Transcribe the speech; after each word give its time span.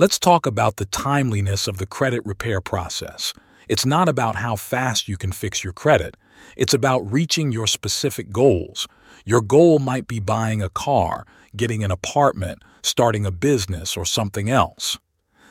Let's 0.00 0.18
talk 0.18 0.46
about 0.46 0.76
the 0.76 0.86
timeliness 0.86 1.68
of 1.68 1.76
the 1.76 1.84
credit 1.84 2.24
repair 2.24 2.62
process. 2.62 3.34
It's 3.68 3.84
not 3.84 4.08
about 4.08 4.36
how 4.36 4.56
fast 4.56 5.08
you 5.08 5.18
can 5.18 5.30
fix 5.30 5.62
your 5.62 5.74
credit. 5.74 6.16
It's 6.56 6.72
about 6.72 7.12
reaching 7.12 7.52
your 7.52 7.66
specific 7.66 8.32
goals. 8.32 8.88
Your 9.26 9.42
goal 9.42 9.78
might 9.78 10.08
be 10.08 10.18
buying 10.18 10.62
a 10.62 10.70
car, 10.70 11.26
getting 11.54 11.84
an 11.84 11.90
apartment, 11.90 12.62
starting 12.82 13.26
a 13.26 13.30
business, 13.30 13.94
or 13.94 14.06
something 14.06 14.48
else. 14.48 14.96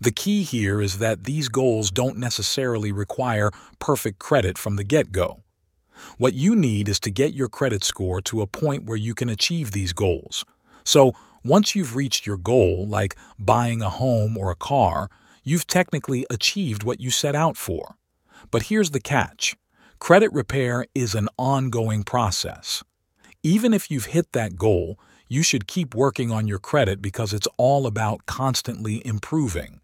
The 0.00 0.10
key 0.10 0.42
here 0.42 0.82
is 0.82 0.98
that 0.98 1.22
these 1.22 1.48
goals 1.48 1.92
don't 1.92 2.18
necessarily 2.18 2.90
require 2.90 3.52
perfect 3.78 4.18
credit 4.18 4.58
from 4.58 4.74
the 4.74 4.82
get-go. 4.82 5.44
What 6.18 6.34
you 6.34 6.56
need 6.56 6.88
is 6.88 6.98
to 6.98 7.12
get 7.12 7.32
your 7.32 7.48
credit 7.48 7.84
score 7.84 8.20
to 8.22 8.42
a 8.42 8.48
point 8.48 8.86
where 8.86 8.98
you 8.98 9.14
can 9.14 9.28
achieve 9.28 9.70
these 9.70 9.92
goals. 9.92 10.44
So, 10.82 11.12
once 11.44 11.74
you've 11.74 11.96
reached 11.96 12.26
your 12.26 12.36
goal, 12.36 12.86
like 12.86 13.16
buying 13.38 13.82
a 13.82 13.90
home 13.90 14.36
or 14.36 14.50
a 14.50 14.56
car, 14.56 15.08
you've 15.42 15.66
technically 15.66 16.26
achieved 16.30 16.82
what 16.82 17.00
you 17.00 17.10
set 17.10 17.34
out 17.34 17.56
for. 17.56 17.96
But 18.50 18.64
here's 18.64 18.90
the 18.90 19.00
catch. 19.00 19.56
Credit 19.98 20.32
repair 20.32 20.86
is 20.94 21.14
an 21.14 21.28
ongoing 21.38 22.02
process. 22.04 22.82
Even 23.42 23.72
if 23.74 23.90
you've 23.90 24.06
hit 24.06 24.32
that 24.32 24.56
goal, 24.56 24.98
you 25.28 25.42
should 25.42 25.66
keep 25.66 25.94
working 25.94 26.30
on 26.30 26.46
your 26.46 26.58
credit 26.58 27.00
because 27.00 27.32
it's 27.32 27.48
all 27.56 27.86
about 27.86 28.26
constantly 28.26 29.04
improving. 29.06 29.80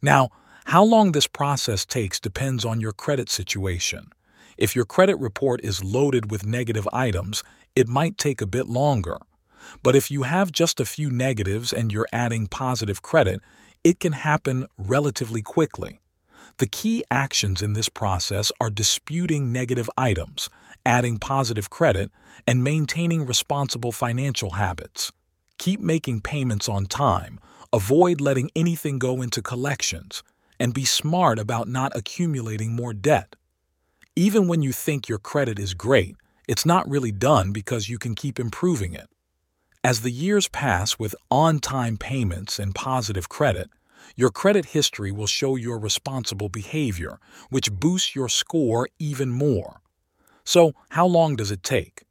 Now, 0.00 0.30
how 0.66 0.84
long 0.84 1.12
this 1.12 1.26
process 1.26 1.84
takes 1.84 2.20
depends 2.20 2.64
on 2.64 2.80
your 2.80 2.92
credit 2.92 3.28
situation. 3.28 4.10
If 4.56 4.76
your 4.76 4.84
credit 4.84 5.18
report 5.18 5.60
is 5.64 5.82
loaded 5.82 6.30
with 6.30 6.46
negative 6.46 6.86
items, 6.92 7.42
it 7.74 7.88
might 7.88 8.18
take 8.18 8.40
a 8.40 8.46
bit 8.46 8.66
longer. 8.66 9.18
But 9.82 9.96
if 9.96 10.10
you 10.10 10.22
have 10.22 10.52
just 10.52 10.80
a 10.80 10.84
few 10.84 11.10
negatives 11.10 11.72
and 11.72 11.92
you're 11.92 12.08
adding 12.12 12.46
positive 12.46 13.02
credit, 13.02 13.40
it 13.84 14.00
can 14.00 14.12
happen 14.12 14.66
relatively 14.76 15.42
quickly. 15.42 16.00
The 16.58 16.66
key 16.66 17.04
actions 17.10 17.62
in 17.62 17.72
this 17.72 17.88
process 17.88 18.52
are 18.60 18.70
disputing 18.70 19.52
negative 19.52 19.88
items, 19.96 20.50
adding 20.84 21.18
positive 21.18 21.70
credit, 21.70 22.10
and 22.46 22.64
maintaining 22.64 23.24
responsible 23.24 23.92
financial 23.92 24.50
habits. 24.50 25.12
Keep 25.58 25.80
making 25.80 26.20
payments 26.20 26.68
on 26.68 26.86
time, 26.86 27.38
Avoid 27.72 28.20
letting 28.20 28.50
anything 28.56 28.98
go 28.98 29.22
into 29.22 29.40
collections 29.40 30.24
and 30.58 30.74
be 30.74 30.84
smart 30.84 31.38
about 31.38 31.68
not 31.68 31.92
accumulating 31.94 32.74
more 32.74 32.92
debt. 32.92 33.36
Even 34.16 34.48
when 34.48 34.60
you 34.60 34.72
think 34.72 35.08
your 35.08 35.20
credit 35.20 35.56
is 35.60 35.72
great, 35.72 36.16
it's 36.48 36.66
not 36.66 36.88
really 36.90 37.12
done 37.12 37.52
because 37.52 37.88
you 37.88 37.96
can 37.96 38.16
keep 38.16 38.40
improving 38.40 38.92
it. 38.92 39.08
As 39.82 40.02
the 40.02 40.10
years 40.10 40.46
pass 40.46 40.98
with 40.98 41.14
on 41.30 41.58
time 41.58 41.96
payments 41.96 42.58
and 42.58 42.74
positive 42.74 43.30
credit, 43.30 43.70
your 44.14 44.28
credit 44.28 44.66
history 44.66 45.10
will 45.10 45.26
show 45.26 45.56
your 45.56 45.78
responsible 45.78 46.50
behavior, 46.50 47.18
which 47.48 47.72
boosts 47.72 48.14
your 48.14 48.28
score 48.28 48.90
even 48.98 49.30
more. 49.30 49.80
So, 50.44 50.72
how 50.90 51.06
long 51.06 51.34
does 51.34 51.50
it 51.50 51.62
take? 51.62 52.02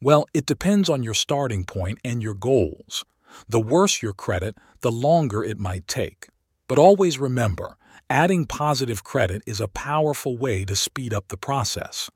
Well, 0.00 0.24
it 0.32 0.46
depends 0.46 0.88
on 0.88 1.02
your 1.02 1.12
starting 1.12 1.64
point 1.64 1.98
and 2.02 2.22
your 2.22 2.32
goals. 2.32 3.04
The 3.46 3.60
worse 3.60 4.00
your 4.00 4.14
credit, 4.14 4.56
the 4.80 4.90
longer 4.90 5.44
it 5.44 5.58
might 5.58 5.86
take. 5.86 6.28
But 6.66 6.78
always 6.78 7.18
remember, 7.18 7.76
adding 8.08 8.46
positive 8.46 9.04
credit 9.04 9.42
is 9.46 9.60
a 9.60 9.68
powerful 9.68 10.38
way 10.38 10.64
to 10.64 10.74
speed 10.74 11.12
up 11.12 11.28
the 11.28 11.36
process. 11.36 12.08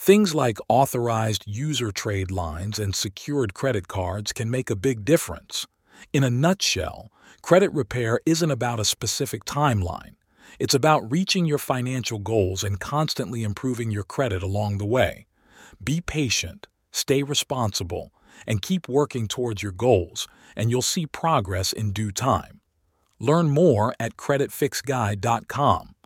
Things 0.00 0.32
like 0.32 0.58
authorized 0.68 1.42
user 1.44 1.90
trade 1.90 2.30
lines 2.30 2.78
and 2.78 2.94
secured 2.94 3.52
credit 3.52 3.88
cards 3.88 4.32
can 4.32 4.48
make 4.48 4.70
a 4.70 4.76
big 4.76 5.04
difference. 5.04 5.66
In 6.12 6.22
a 6.22 6.30
nutshell, 6.30 7.10
credit 7.42 7.72
repair 7.72 8.20
isn't 8.24 8.50
about 8.52 8.78
a 8.78 8.84
specific 8.84 9.44
timeline. 9.44 10.14
It's 10.60 10.72
about 10.72 11.10
reaching 11.10 11.46
your 11.46 11.58
financial 11.58 12.20
goals 12.20 12.62
and 12.62 12.78
constantly 12.78 13.42
improving 13.42 13.90
your 13.90 14.04
credit 14.04 14.40
along 14.40 14.78
the 14.78 14.86
way. 14.86 15.26
Be 15.82 16.00
patient, 16.00 16.68
stay 16.92 17.24
responsible, 17.24 18.12
and 18.46 18.62
keep 18.62 18.88
working 18.88 19.26
towards 19.26 19.64
your 19.64 19.72
goals, 19.72 20.28
and 20.54 20.70
you'll 20.70 20.80
see 20.80 21.06
progress 21.06 21.72
in 21.72 21.90
due 21.90 22.12
time. 22.12 22.60
Learn 23.18 23.50
more 23.50 23.96
at 23.98 24.16
creditfixguide.com. 24.16 25.96